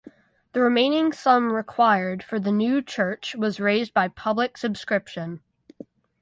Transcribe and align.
The 0.53 0.61
remaining 0.61 1.13
sum 1.13 1.53
required 1.53 2.23
for 2.23 2.39
the 2.39 2.51
new 2.51 2.81
church 2.81 3.35
was 3.35 3.59
raised 3.59 3.93
by 3.93 4.07
public 4.07 4.57
subscription. 4.57 5.41